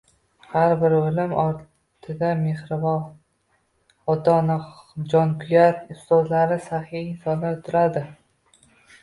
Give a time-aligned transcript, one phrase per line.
[0.51, 3.03] Har bir olim ortida mehribon
[4.15, 4.57] ota-ona,
[5.13, 8.05] jonkuyar ustozlar, saxiy insonlar turadi.